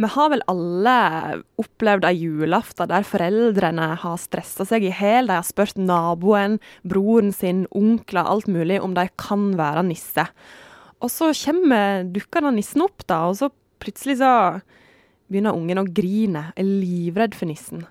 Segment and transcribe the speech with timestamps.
[0.00, 0.94] Vi har vel alle
[1.60, 5.28] opplevd ei julaften der foreldrene har stressa seg i hjel.
[5.28, 6.56] De har spurt naboen,
[6.88, 10.24] broren sin, onkler, alt mulig om de kan være nisse.
[11.04, 13.50] Og så kommer dukkende nissen opp, da, og så
[13.80, 14.32] plutselig så
[15.28, 17.84] begynner ungen å grine, er livredd for nissen.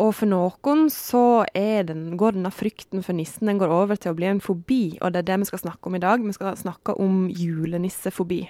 [0.00, 4.18] Og for noen så den, går denne frykten for nissen den går over til å
[4.18, 6.22] bli en fobi, og det er det vi skal snakke om i dag.
[6.26, 8.48] Vi skal snakke om julenissefobi.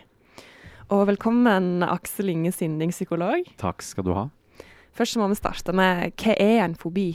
[0.90, 3.46] Og velkommen, Aksel Inge Sinding, psykolog.
[3.60, 4.24] Takk skal du ha.
[4.98, 7.12] Først må vi starte med hva er en fobi?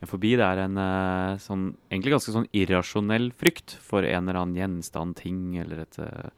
[0.00, 4.40] En fobi det er en uh, sånn, egentlig ganske sånn irrasjonell frykt for en eller
[4.40, 6.32] annen gjenstand, ting eller et uh,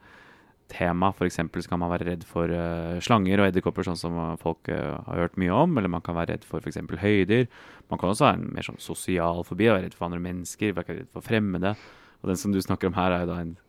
[0.75, 1.13] tema.
[1.15, 1.39] F.eks.
[1.71, 5.63] kan man være redd for uh, slanger og edderkopper, sånn som folk har hørt mye
[5.63, 5.79] om.
[5.79, 6.83] Eller man kan være redd for f.eks.
[6.91, 7.47] høyder.
[7.87, 11.05] Man kan også ha en mer sånn sosial fobi, være redd for andre mennesker, være
[11.05, 11.71] redd for fremmede.
[12.19, 13.59] Og den som du snakker om her, er jo da en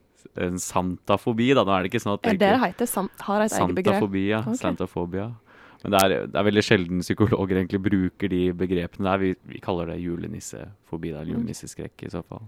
[0.47, 1.65] en santafobi, da.
[1.67, 2.91] Nå er det ikke sånn at Er det det heter?
[2.91, 3.95] Sam har et eget begrep?
[3.99, 4.43] Santafobia.
[4.43, 4.61] Okay.
[4.61, 5.29] Santafobia.
[5.83, 9.23] Men det er, det er, veldig sjelden psykologer egentlig bruker de begrepene der.
[9.23, 11.25] Vi, vi kaller det julenissefobi, da.
[11.27, 12.45] Julenisseskrekk i så fall.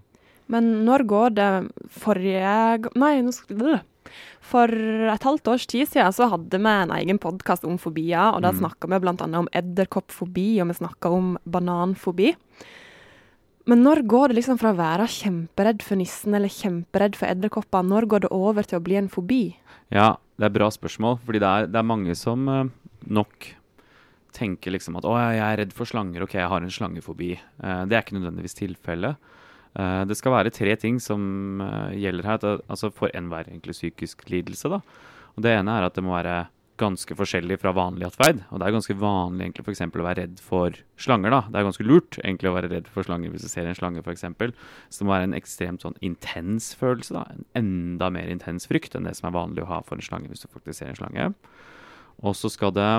[0.53, 1.51] Men når går det
[1.89, 3.81] forrige Nei, nå skal det
[4.45, 8.35] for et halvt års tid siden så hadde vi en egen podkast om fobier.
[8.35, 8.61] og Da mm.
[8.61, 9.29] snakka vi bl.a.
[9.41, 12.35] om edderkoppfobi, og vi snakka om bananfobi.
[13.71, 17.85] Men når går det liksom fra å være kjemperedd for nissen eller kjemperedd for edderkopper,
[17.89, 19.45] når går det over til å bli en fobi?
[19.95, 21.17] Ja, det er et bra spørsmål.
[21.25, 22.67] fordi det er, det er mange som uh,
[23.09, 23.49] nok
[24.37, 27.33] tenker liksom at å, jeg er redd for slanger, ok, jeg har en slangefobi.
[27.63, 29.33] Uh, det er ikke nødvendigvis tilfellet.
[29.73, 31.63] Uh, det skal være tre ting som
[31.97, 34.69] gjelder her, altså for enhver egentlig psykisk lidelse.
[34.69, 34.83] da.
[35.35, 36.43] Og Det ene er at det må være
[36.81, 38.41] ganske forskjellig fra vanlig atferd.
[38.51, 39.83] Og det er ganske vanlig egentlig f.eks.
[39.87, 41.31] å være redd for slanger.
[41.31, 41.41] da.
[41.47, 44.03] Det er ganske lurt egentlig å være redd for slanger hvis du ser en slange
[44.03, 44.27] f.eks.
[44.91, 47.15] Så det må være en ekstremt sånn intens følelse.
[47.15, 47.25] da.
[47.31, 50.31] En enda mer intens frykt enn det som er vanlig å ha for en slange
[50.33, 51.31] hvis du faktisk ser en slange.
[52.27, 52.91] Og så skal det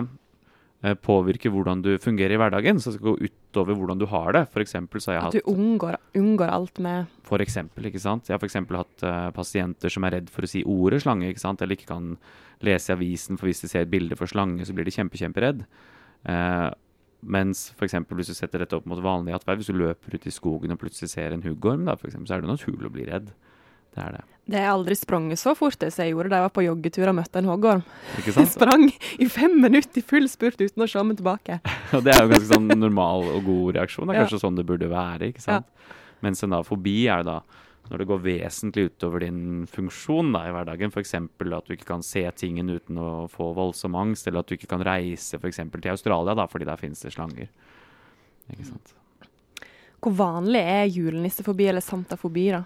[0.85, 2.77] Eh, påvirke hvordan du fungerer i hverdagen.
[2.77, 4.43] Så det skal gå utover hvordan du har det.
[4.53, 8.29] For så har jeg At du unngår, unngår, alt med For eksempel, ikke sant.
[8.29, 8.53] Jeg har f.eks.
[8.53, 11.61] hatt uh, pasienter som er redd for å si ordet slange, ikke sant.
[11.61, 12.17] Eller ikke kan
[12.61, 15.17] lese i avisen, for hvis de ser et bilde for slange, så blir de kjempe,
[15.17, 15.65] kjemperedd.
[16.29, 16.69] Uh,
[17.25, 17.97] mens f.eks.
[18.05, 20.81] hvis du setter dette opp mot vanlig atferd, hvis du løper ut i skogen og
[20.83, 23.33] plutselig ser en huggorm, da, for eksempel, så er det naturlig å bli redd.
[23.95, 24.23] Det er det.
[24.45, 27.15] Det har aldri sprunget så fort som jeg gjorde da jeg var på joggetur og
[27.17, 27.83] møtte en hoggorm.
[28.27, 28.83] Jeg sprang
[29.17, 31.57] i fem minutter i full spurt uten å se meg tilbake.
[31.97, 34.05] Og det er jo ganske sånn normal og god reaksjon.
[34.05, 34.43] Det er kanskje ja.
[34.43, 35.31] sånn det burde være.
[35.31, 35.71] ikke sant?
[35.71, 36.11] Ja.
[36.25, 37.39] Mens en da fobi er da
[37.89, 40.93] når det går vesentlig utover din funksjon da, i hverdagen.
[40.93, 41.13] F.eks.
[41.17, 44.69] at du ikke kan se tingen uten å få voldsom angst, eller at du ikke
[44.71, 47.49] kan reise for til Australia da, fordi der finnes det slanger.
[48.53, 48.95] Ikke sant?
[50.01, 52.63] Hvor vanlig er julenissefobi eller santafobi, da?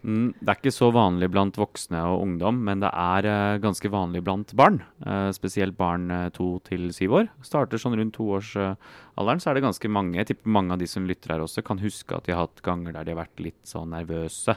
[0.00, 3.90] Mm, det er ikke så vanlig blant voksne og ungdom, men det er uh, ganske
[3.92, 4.78] vanlig blant barn.
[5.04, 7.28] Uh, spesielt barn uh, to til syv år.
[7.44, 10.16] Starter sånn rundt toårsalderen, så er det ganske mange.
[10.16, 12.64] Jeg tipper mange av de som lytter her også, kan huske at de har hatt
[12.64, 14.56] ganger der de har vært litt sånn nervøse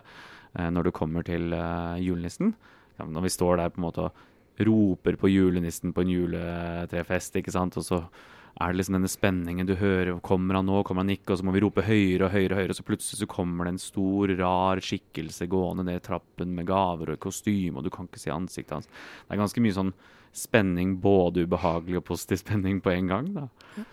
[0.54, 1.50] når det kommer til
[1.98, 2.52] julenissen.
[3.00, 4.20] Ja, når vi står der på en måte og
[4.62, 8.04] roper på julenissen på en juletrefest, ikke sant, og så
[8.62, 10.12] er det liksom denne spenningen du hører.
[10.26, 11.34] Kommer han nå, kommer han ikke?
[11.34, 13.66] Og så må vi rope høyere og høyere, og høyere, og så plutselig så kommer
[13.66, 18.10] det en stor, rar skikkelse gående ned trappen med gaver og kostyme, og du kan
[18.10, 18.92] ikke se ansiktet hans.
[18.92, 19.96] Det er ganske mye sånn
[20.34, 23.34] spenning, både ubehagelig og positiv spenning på en gang.
[23.36, 23.50] da.
[23.80, 23.90] Ja.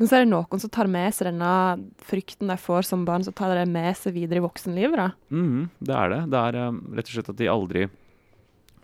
[0.00, 1.54] Men så er det noen som tar med seg denne
[2.02, 5.10] frykten de får som barn, så tar det med seg videre i voksenlivet, da?
[5.30, 6.22] Mm, det er det.
[6.32, 7.84] Det er um, rett og slett at de aldri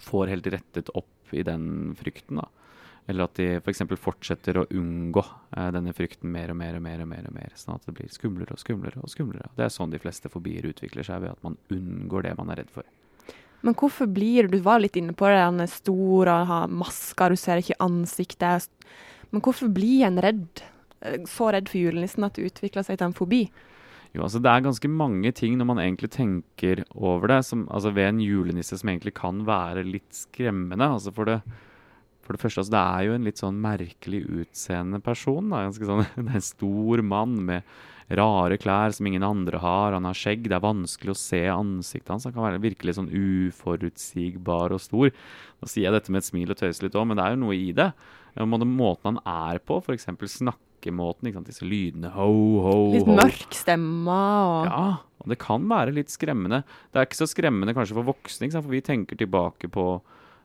[0.04, 2.46] får helt rettet opp i den frykten, da.
[3.08, 3.82] Eller at de f.eks.
[3.88, 7.36] For fortsetter å unngå eh, denne frykten mer og mer og mer, og mer, og
[7.38, 9.00] mer, sånn at det blir skumlere og skumlere.
[9.00, 9.48] og skumlere.
[9.56, 12.62] Det er sånn de fleste fobier utvikler seg, ved at man unngår det man er
[12.62, 12.88] redd for.
[13.66, 17.32] Men hvorfor blir Du var litt inne på det, han er stor og har masker,
[17.32, 18.68] du ser ikke ansiktet.
[19.32, 20.62] Men hvorfor blir en redd,
[21.00, 23.48] eh, så redd for julenissen at det utvikler seg til en fobi?
[24.14, 27.92] Jo, altså Det er ganske mange ting når man egentlig tenker over det, som, altså
[27.92, 30.84] ved en julenisse som egentlig kan være litt skremmende.
[30.84, 31.42] altså for det
[32.28, 35.54] for det første, altså, det er jo en litt sånn merkelig utseende person.
[35.72, 37.78] Sånn, det er en stor mann med
[38.20, 39.96] rare klær som ingen andre har.
[39.96, 40.44] Han har skjegg.
[40.48, 42.28] Det er vanskelig å se ansiktet hans.
[42.28, 45.12] Han kan være virkelig sånn uforutsigbar og stor.
[45.58, 47.42] Nå sier jeg dette med et smil og tøyser litt òg, men det er jo
[47.46, 47.90] noe i det.
[48.38, 50.06] Måten han er på, f.eks.
[50.36, 52.76] snakkemåten, disse lydene ho, ho, ho.
[52.94, 54.84] Litt mørk stemme og Ja,
[55.18, 56.60] og det kan være litt skremmende.
[56.92, 59.88] Det er ikke så skremmende kanskje for voksne, for vi tenker tilbake på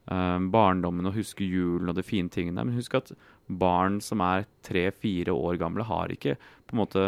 [0.06, 2.66] barndommen og huske julen og de fine tingene.
[2.66, 3.14] Men husk at
[3.48, 6.36] barn som er tre-fire år gamle, har ikke
[6.68, 7.06] på en måte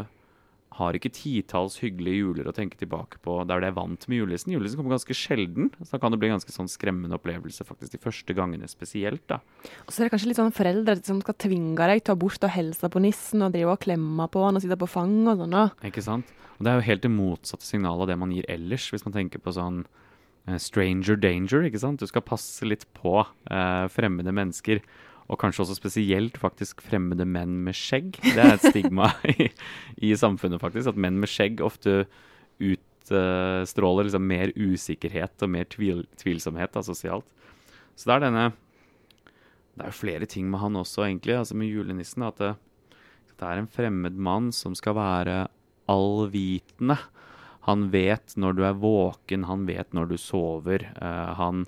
[0.75, 4.51] har ikke titalls hyggelige juler å tenke tilbake på der de er vant med julenissen.
[4.51, 7.95] Julenissen kommer ganske sjelden, så da kan det bli en ganske sånn skremmende opplevelse faktisk
[7.95, 9.23] de første gangene spesielt.
[9.31, 9.39] da.
[9.85, 12.43] Og så er det kanskje litt sånn foreldre som skal tvinge deg til å bort
[12.43, 15.45] og hilse på nissen og drive og klemme på han og sitte på fanget og
[15.45, 15.59] sånn.
[15.87, 16.35] Ikke sant?
[16.57, 19.15] Og det er jo helt det motsatte signalet av det man gir ellers, hvis man
[19.15, 20.03] tenker på sånn eh,
[20.61, 22.01] stranger danger, ikke sant.
[22.01, 24.81] Du skal passe litt på eh, fremmede mennesker.
[25.25, 28.19] Og kanskje også spesielt faktisk fremmede menn med skjegg.
[28.21, 29.49] Det er et stigma i,
[30.05, 30.91] i samfunnet, faktisk.
[30.91, 32.03] At menn med skjegg ofte
[32.61, 37.25] utstråler liksom mer usikkerhet og mer tvil, tvilsomhet da, sosialt.
[37.97, 38.45] Så det er denne
[39.73, 42.23] Det er jo flere ting med han også, egentlig, altså med julenissen.
[42.29, 42.53] At det,
[43.33, 45.47] det er en fremmed mann som skal være
[45.89, 46.99] allvitende.
[47.65, 50.87] Han vet når du er våken, han vet når du sover.
[51.01, 51.65] Uh, han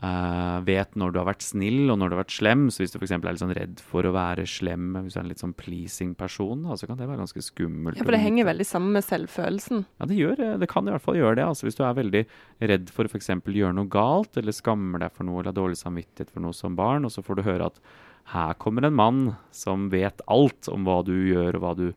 [0.00, 2.62] Uh, vet når du har vært snill og når du har vært slem.
[2.72, 3.10] Så hvis du f.eks.
[3.12, 6.14] er litt sånn redd for å være slem, hvis du er en litt sånn pleasing
[6.16, 8.00] person, så kan det være ganske skummelt.
[8.00, 9.84] Ja, For det henger veldig sammen med selvfølelsen?
[10.00, 10.70] Ja, det gjør det.
[10.72, 11.44] kan i hvert fall gjøre det.
[11.50, 12.24] Altså, hvis du er veldig
[12.72, 13.28] redd for å f.eks.
[13.44, 16.78] gjøre noe galt, eller skammer deg for noe eller har dårlig samvittighet for noe som
[16.80, 17.84] barn, og så får du høre at
[18.32, 19.22] her kommer en mann
[19.52, 21.88] som vet alt om hva du gjør og hva du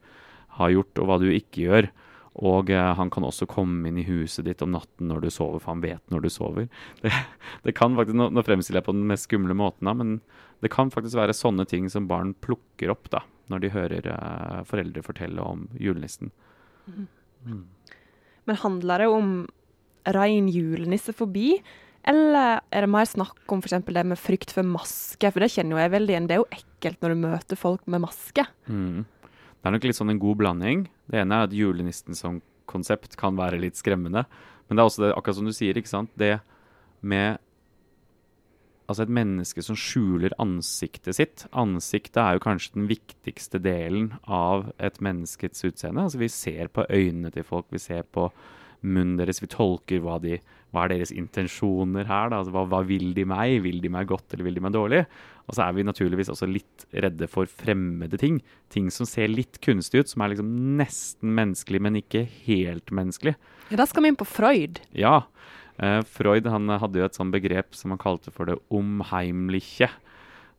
[0.59, 1.93] har gjort og hva du ikke gjør.
[2.41, 5.61] Og eh, han kan også komme inn i huset ditt om natten når du sover,
[5.61, 6.69] for han vet når du sover.
[7.03, 7.11] Det,
[7.67, 10.17] det kan faktisk, Nå, nå fremstiller jeg på den mest skumle måten, da, men
[10.63, 13.21] det kan faktisk være sånne ting som barn plukker opp da,
[13.51, 16.31] når de hører eh, foreldre fortelle om julenissen.
[16.87, 17.07] Mm.
[17.45, 17.63] Mm.
[18.49, 19.33] Men handler det om
[20.15, 21.57] rein julenissefobi?
[22.03, 23.77] Eller er det mer snakk om f.eks.
[23.87, 25.29] det med frykt for maske?
[25.29, 26.25] For det kjenner jo jeg veldig igjen.
[26.27, 28.43] Det er jo ekkelt når du møter folk med maske.
[28.67, 29.05] Mm.
[29.63, 30.81] Det er nok litt sånn en god blanding.
[31.07, 34.25] Det ene er at julenissen som konsept kan være litt skremmende.
[34.67, 36.11] Men det er også det, akkurat som du sier, ikke sant.
[36.19, 36.35] Det
[36.99, 37.39] med
[38.83, 41.45] Altså et menneske som skjuler ansiktet sitt.
[41.55, 46.03] Ansiktet er jo kanskje den viktigste delen av et menneskets utseende.
[46.03, 48.27] Altså Vi ser på øynene til folk, vi ser på
[48.83, 50.41] munnen deres, vi tolker hva, de,
[50.73, 52.31] hva er deres intensjoner her.
[52.33, 52.39] Da?
[52.41, 53.59] Altså, hva, hva vil de meg?
[53.65, 55.03] Vil de meg godt, eller vil de meg dårlig?
[55.43, 58.39] Og så er vi naturligvis også litt redde for fremmede ting.
[58.73, 60.49] Ting som ser litt kunstig ut, som er liksom
[60.79, 63.35] nesten menneskelig, men ikke helt menneskelig.
[63.69, 64.81] Ja, Da skal vi inn på Freud.
[64.97, 65.19] Ja.
[65.77, 69.91] Eh, Freud han hadde jo et sånt begrep som han kalte for det omheimliche.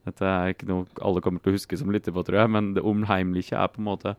[0.04, 2.74] Dette er ikke noe alle kommer til å huske som lytter på, tror jeg, men
[2.76, 4.14] det omheimliche er på en måte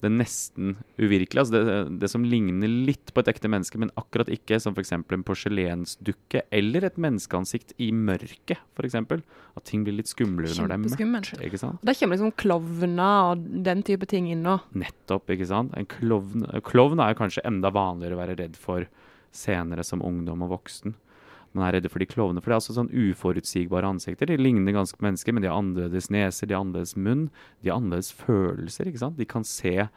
[0.00, 1.42] det nesten uvirkelige.
[1.42, 4.60] Altså det, det, som ligner litt på et ekte menneske, men akkurat ikke.
[4.62, 4.94] Som f.eks.
[4.96, 8.96] en porselensdukke eller et menneskeansikt i mørket, f.eks.
[9.00, 11.36] At ting blir litt skumlere når det er mørkt.
[11.44, 11.84] ikke sant?
[11.84, 14.66] Da kommer liksom klovner og den type ting inn òg.
[14.80, 15.76] Nettopp, ikke sant.
[15.76, 18.88] En klovn, klovn er kanskje enda vanligere å være redd for
[19.34, 20.96] senere som ungdom og voksen
[21.56, 22.42] man er redde for de klovnene.
[22.42, 24.30] For det er altså sånn uforutsigbare ansikter.
[24.30, 27.26] De ligner ganske på mennesker, men de har annerledes neser, de har annerledes munn.
[27.60, 28.90] De har annerledes følelser.
[28.90, 29.18] ikke sant?
[29.18, 29.88] De kan se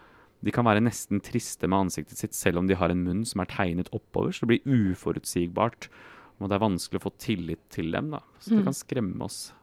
[0.44, 3.40] De kan være nesten triste med ansiktet sitt, selv om de har en munn som
[3.40, 4.34] er tegnet oppover.
[4.36, 5.88] Så det blir uforutsigbart.
[6.42, 8.10] Og det er vanskelig å få tillit til dem.
[8.12, 8.20] da.
[8.42, 8.66] Så det mm.
[8.68, 9.54] kan skremme oss.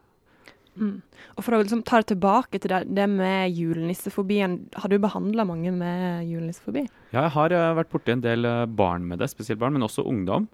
[0.79, 1.01] Mm.
[1.35, 4.57] Og For å liksom ta det tilbake til det, det med julenissefobien.
[4.73, 6.87] Har du behandla mange med julenissefobi?
[7.11, 9.85] Ja, jeg har uh, vært borti en del uh, barn med det, spesielt barn, men
[9.85, 10.47] også ungdom.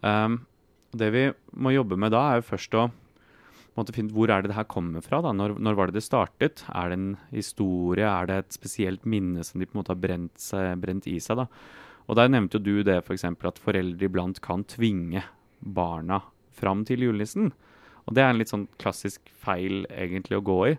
[0.00, 0.40] Um,
[0.96, 2.88] det vi må jobbe med da, er jo først å
[3.78, 5.20] måtte finne hvor er det det her kommer fra.
[5.24, 5.32] da?
[5.36, 6.64] Når, når, var det det startet?
[6.68, 8.06] Er det en historie?
[8.06, 11.18] Er det et spesielt minne som de på en måte har brent, seg, brent i
[11.22, 11.42] seg?
[11.42, 11.46] da?
[12.10, 15.22] Og Der nevnte jo du det for eksempel, at foreldre iblant kan tvinge
[15.60, 16.22] barna
[16.56, 17.52] fram til julenissen.
[18.08, 20.78] Og Det er en litt sånn klassisk feil egentlig å gå i.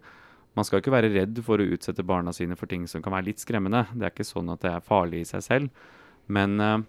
[0.58, 3.30] Man skal ikke være redd for å utsette barna sine for ting som kan være
[3.30, 3.86] litt skremmende.
[3.96, 5.86] Det er ikke sånn at det er farlig i seg selv.
[6.28, 6.82] Men uh,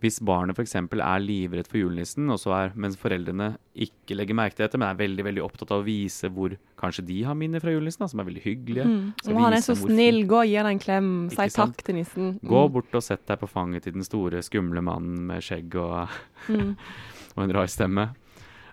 [0.00, 0.74] hvis barnet f.eks.
[0.78, 3.52] er livredd for julenissen, er, mens foreldrene
[3.84, 7.04] ikke legger merke til dette, men er veldig veldig opptatt av å vise hvor kanskje
[7.10, 8.86] de har minner fra julenissen, som er veldig hyggelige.
[8.88, 9.04] Mm.
[9.28, 12.32] Og han er så snill, gå og gi ham en klem, si takk til nissen.
[12.38, 12.48] Mm.
[12.54, 16.16] Gå bort og sett deg på fanget til den store, skumle mannen med skjegg og,
[16.48, 16.72] mm.
[17.36, 18.08] og en rar stemme.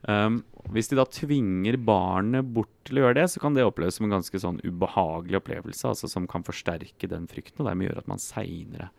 [0.08, 0.40] Um,
[0.72, 4.08] hvis de da tvinger barnet bort til å gjøre det, så kan det oppleves som
[4.08, 8.12] en ganske sånn ubehagelig opplevelse, altså som kan forsterke den frykten, og dermed gjøre at
[8.12, 8.90] man seinere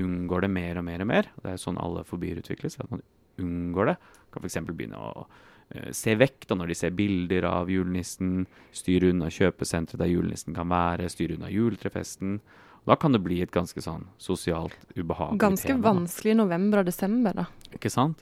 [0.00, 1.30] unngår det mer og mer og mer.
[1.42, 2.78] Det er sånn alle fobier utvikles.
[2.80, 3.02] at man
[3.40, 3.96] unngår det.
[4.34, 4.58] Kan f.eks.
[4.70, 8.46] begynne å uh, se vekk da når de ser bilder av julenissen.
[8.74, 11.10] Styre unna kjøpesenteret der julenissen kan være.
[11.12, 12.38] Styre unna juletrefesten.
[12.84, 15.86] Da kan det bli et ganske sånn sosialt ubehagelig ganske tema.
[15.88, 17.46] Vanskelig i november og desember, da.
[17.72, 18.20] Ikke sant?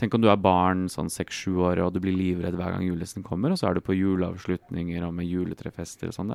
[0.00, 3.24] Tenk om du er barn sånn seks-sju år og du blir livredd hver gang julenissen
[3.26, 6.32] kommer, og så er du på juleavslutninger og med juletrefester og sånn.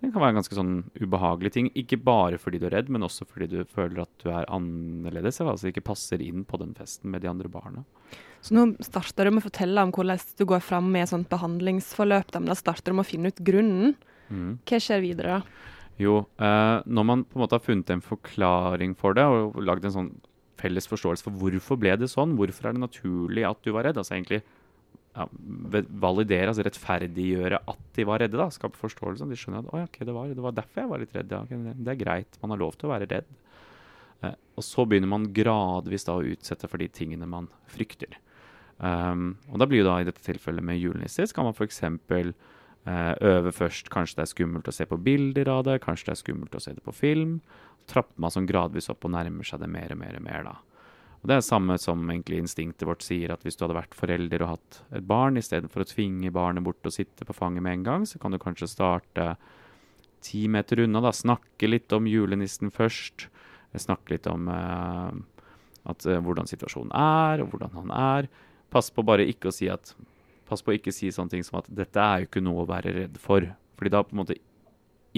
[0.00, 1.70] Det kan være en ganske sånn ubehagelig ting.
[1.76, 5.42] Ikke bare fordi du er redd, men også fordi du føler at du er annerledes.
[5.44, 7.84] Altså ikke passer inn på den festen med de andre barna.
[8.40, 11.28] Så nå starter du med å fortelle om hvordan du går fram med et sånt
[11.32, 12.32] behandlingsforløp.
[12.32, 13.92] Da, men da starter du med å finne ut grunnen.
[14.32, 14.54] Mm.
[14.64, 15.68] Hva skjer videre da?
[16.00, 19.84] Jo, eh, når man på en måte har funnet en forklaring for det, og lagd
[19.84, 20.12] en sånn
[20.60, 24.00] felles forståelse for hvorfor ble det sånn, hvorfor er det naturlig at du var redd,
[24.00, 24.42] altså egentlig
[25.16, 25.26] ja,
[26.00, 29.26] validere, altså rettferdiggjøre at de var redde, da, skape forståelse.
[29.30, 31.34] De skjønner at okay, det, var, det, var, derfor jeg var litt redd.
[31.34, 33.32] Ja, okay, det er greit, man har lov til å være redd.
[34.26, 38.20] Eh, og så begynner man gradvis da å utsette for de tingene man frykter.
[38.80, 41.82] Um, og da blir jo da i dette tilfellet med julenisser, skal man f.eks.
[42.88, 43.90] Uh, øve først.
[43.92, 46.62] Kanskje det er skummelt å se på bilder av det, kanskje det er skummelt å
[46.64, 47.40] se det på film.
[47.88, 50.56] Trapper man sånn gradvis opp og nærmer seg det mer og mer og mer, da.
[51.20, 54.44] Og Det er samme som egentlig instinktet vårt sier, at hvis du hadde vært forelder
[54.44, 57.84] og hatt et barn, istedenfor å tvinge barnet bort og sitte på fanget med en
[57.84, 59.34] gang, så kan du kanskje starte
[60.24, 61.12] ti meter unna, da.
[61.12, 63.28] Snakke litt om julenissen først.
[63.76, 65.12] Snakke litt om uh,
[65.84, 68.30] at, uh, hvordan situasjonen er, og hvordan han er.
[68.72, 69.94] Pass på bare ikke å si at
[70.50, 72.90] Pass på ikke si sånne ting som at dette er jo ikke noe å være
[72.96, 73.44] redd for.
[73.78, 74.34] Fordi da på en måte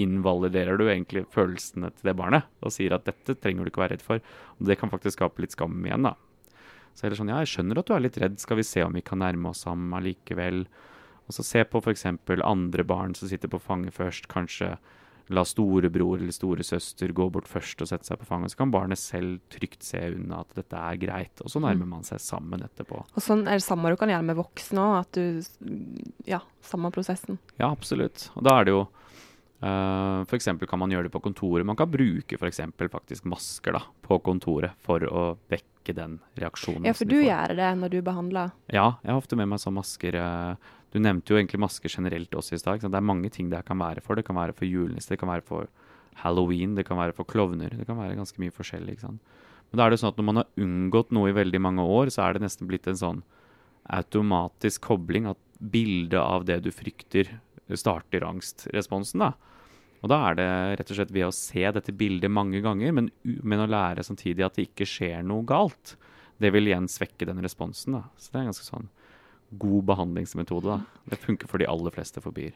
[0.01, 3.97] invaliderer du egentlig følelsene til det barnet og sier at dette trenger du ikke være
[3.97, 4.23] redd for.
[4.57, 6.15] Og det kan faktisk skape litt skam igjen, da.
[6.93, 8.83] Så er det sånn, ja, jeg skjønner at du er litt redd, skal vi se
[8.85, 10.65] om vi kan nærme oss ham allikevel.
[11.25, 12.05] Og så se på f.eks.
[12.43, 14.29] andre barn som sitter på fanget først.
[14.31, 14.75] Kanskje
[15.31, 18.53] la storebror eller storesøster gå bort først og sette seg på fanget.
[18.53, 21.93] Så kan barnet selv trygt se unna at dette er greit, og så nærmer mm.
[21.95, 23.05] man seg sammen etterpå.
[23.05, 26.91] Og sånn er det samme du kan gjøre med voksne òg, at du Ja, samme
[26.93, 27.39] prosessen.
[27.57, 28.29] Ja, absolutt.
[28.37, 28.83] Og da er det jo
[29.63, 30.49] uh, eh, F.eks.
[30.69, 31.65] kan man gjøre det på kontoret.
[31.65, 36.87] Man kan bruke eksempel, faktisk masker da, på kontoret for å vekke den reaksjonen.
[36.87, 38.53] Ja, for du gjør det når du behandler?
[38.67, 40.19] Ja, jeg har ofte med meg sånn masker.
[40.19, 42.83] Uh, du nevnte jo egentlig masker generelt også i stad.
[42.83, 44.19] Det er mange ting det kan være for.
[44.19, 45.71] Det kan være for julenister, det kan være for
[46.21, 47.73] halloween, det kan være for klovner.
[47.73, 48.97] Det kan være ganske mye forskjellig.
[48.97, 49.39] ikke sant?
[49.71, 52.11] Men da er det sånn at når man har unngått noe i veldig mange år,
[52.13, 53.23] så er det nesten blitt en sånn
[53.89, 57.31] automatisk kobling at bildet av det du frykter,
[57.79, 59.23] starter angstresponsen.
[59.23, 59.33] da.
[60.03, 60.47] Og da er det
[60.79, 64.43] rett og slett ved å se dette bildet mange ganger, men, men å lære samtidig
[64.43, 65.95] at det ikke skjer noe galt.
[66.43, 67.95] Det vil igjen svekke den responsen.
[67.95, 68.03] da.
[68.19, 68.91] Så det er en ganske sånn
[69.63, 70.75] god behandlingsmetode.
[70.75, 71.03] Da.
[71.13, 72.55] Det funker for de aller fleste fobier.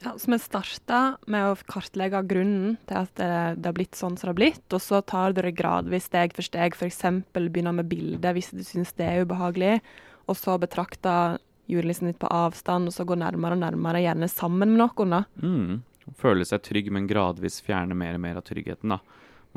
[0.00, 4.16] Ja, så Vi starta med å kartlegge grunnen til at det, det, har blitt sånn
[4.16, 4.66] som det har blitt.
[4.72, 6.74] Og så tar dere gradvis steg for steg.
[6.74, 7.04] F.eks.
[7.36, 9.78] begynner med bildet hvis du syns det er ubehagelig.
[10.26, 11.38] Og så betrakter
[11.70, 15.16] julenissen litt på avstand, og så går nærmere og nærmere, gjerne sammen med noen.
[15.16, 15.22] da.
[15.42, 15.80] Mm.
[16.18, 18.96] Føle seg trygg, men gradvis fjerne mer og mer av tryggheten.
[18.96, 19.00] da.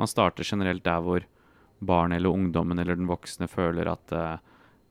[0.00, 1.26] Man starter generelt der hvor
[1.84, 4.38] barn eller ungdommen eller den voksne føler at uh,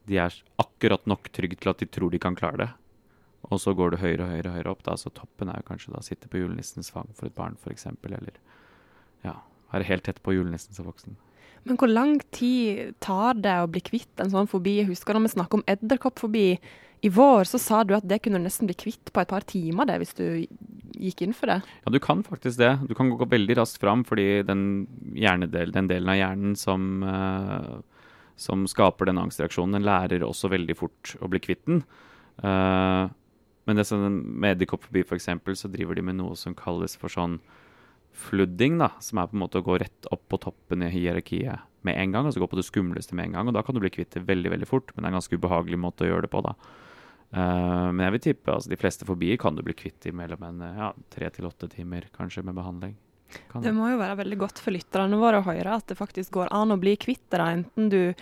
[0.08, 2.70] de er akkurat nok trygge til at de tror de kan klare det.
[3.52, 4.84] Og så går du høyere og høyere, høyere opp.
[4.84, 7.58] da, Så toppen er jo kanskje da å sitte på julenissens fang for et barn,
[7.60, 7.88] f.eks.
[8.08, 8.40] Eller
[9.24, 9.36] ja,
[9.74, 11.18] være helt tett på julenissen som voksen.
[11.64, 14.78] Men hvor lang tid tar det å bli kvitt en sånn fobi?
[14.82, 16.48] Jeg husker når vi snakket om edderkoppfobi
[17.04, 19.44] i vår, så sa du at det kunne du nesten bli kvitt på et par
[19.48, 20.26] timer det, hvis du
[21.04, 21.58] gikk inn for det.
[21.84, 22.78] Ja, du kan faktisk det.
[22.88, 27.82] Du kan gå veldig raskt fram, fordi den, den delen av hjernen som uh,
[28.36, 31.84] som skaper den angstreaksjonen, den lærer også veldig fort å bli kvitt den.
[32.42, 33.12] Uh,
[33.68, 35.30] men det sånn, med edderkoppfobi f.eks.
[35.60, 37.40] så driver de med noe som kalles for sånn
[38.14, 41.70] flooding, da, som er på en måte å gå rett opp på toppen i hierarkiet
[41.84, 43.50] med en gang, altså gå på det skumleste med en gang.
[43.50, 45.40] og Da kan du bli kvitt det veldig veldig fort, men det er en ganske
[45.40, 46.44] ubehagelig måte å gjøre det på.
[46.46, 46.54] da.
[47.34, 50.44] Uh, men jeg vil tippe altså de fleste fobier kan du bli kvitt i mellom
[50.46, 52.94] en ja, tre til åtte timer kanskje med behandling.
[53.50, 53.64] Kan.
[53.66, 56.52] Det må jo være veldig godt for lytterne våre å høre at det faktisk går
[56.54, 58.14] an å bli kvitt det, enten du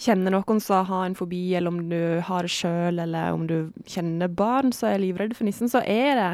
[0.00, 3.72] kjenner noen som har en fobi, eller om du har det sjøl, eller om du
[3.88, 6.30] kjenner barn som er livredde for nissen, så er det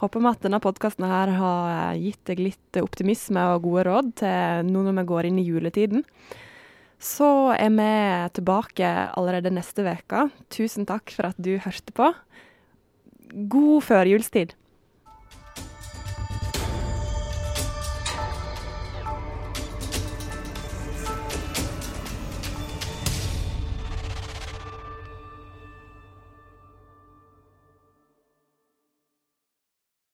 [0.00, 4.70] Håper vi at denne podkasten her har gitt deg litt optimisme og gode råd til
[4.70, 6.06] nå når vi går inn i juletiden.
[7.00, 7.92] Så er vi
[8.36, 10.26] tilbake allerede neste uke.
[10.52, 12.10] Tusen takk for at du hørte på.
[13.48, 14.52] God førjulstid.